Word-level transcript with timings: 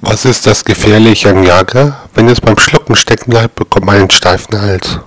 Was 0.00 0.24
ist 0.24 0.46
das 0.46 0.64
Gefährliche 0.64 1.30
an 1.30 1.42
Jager? 1.42 1.96
Wenn 2.14 2.28
es 2.28 2.40
beim 2.40 2.56
Schlucken 2.56 2.94
stecken 2.94 3.30
bleibt, 3.30 3.56
bekommt 3.56 3.86
man 3.86 3.96
einen 3.96 4.10
steifen 4.10 4.60
Hals. 4.60 5.00